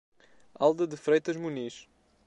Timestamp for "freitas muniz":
0.97-1.87